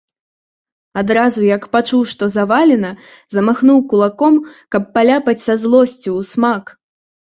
[1.01, 2.91] Адразу, як пачуў, што завалена,
[3.37, 4.43] замахнуў кулаком,
[4.73, 6.79] каб паляпаць са злосцю, усмак.